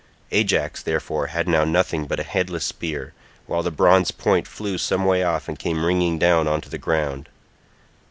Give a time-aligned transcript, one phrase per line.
[0.31, 3.13] Ajax, therefore, had now nothing but a headless spear,
[3.45, 6.79] while the bronze point flew some way off and came ringing down on to the
[6.79, 7.29] ground.